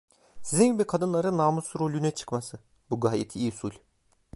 Sizin 0.41 0.65
gibi 0.73 0.83
kadınların 0.87 1.37
namuslu 1.37 1.79
rolüne 1.79 2.11
çıkması, 2.11 2.59
bu 2.89 2.99
gayet 2.99 3.35
iyi 3.35 3.49
usul… 3.49 3.71